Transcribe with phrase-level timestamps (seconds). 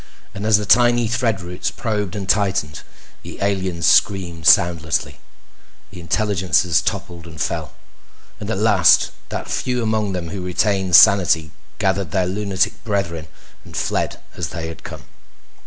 [0.33, 2.81] And as the tiny thread roots probed and tightened,
[3.21, 5.19] the aliens screamed soundlessly.
[5.91, 7.73] The intelligences toppled and fell,
[8.39, 13.27] and at last that few among them who retained sanity gathered their lunatic brethren
[13.63, 15.03] and fled as they had come.